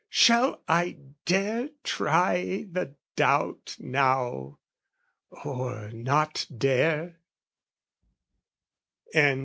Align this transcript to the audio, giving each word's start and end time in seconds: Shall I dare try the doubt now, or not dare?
Shall 0.09 0.63
I 0.67 0.97
dare 1.25 1.69
try 1.83 2.65
the 2.71 2.95
doubt 3.15 3.75
now, 3.77 4.57
or 5.45 5.91
not 5.91 6.47
dare? 6.57 7.19